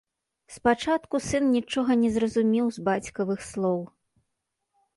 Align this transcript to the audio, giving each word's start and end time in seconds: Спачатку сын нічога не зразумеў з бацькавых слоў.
Спачатку 0.53 1.15
сын 1.25 1.43
нічога 1.57 1.91
не 2.05 2.09
зразумеў 2.17 2.65
з 2.81 2.89
бацькавых 2.89 3.39
слоў. 3.51 3.79